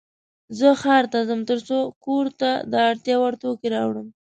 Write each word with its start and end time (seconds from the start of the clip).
زه 0.57 0.69
ښار 0.81 1.03
ته 1.13 1.19
ځم 1.29 1.41
ترڅو 1.49 1.79
د 1.87 1.93
کور 2.03 2.25
د 2.71 2.73
اړتیا 2.89 3.15
وړ 3.19 3.33
توکې 3.41 3.67
راوړم. 3.75 4.07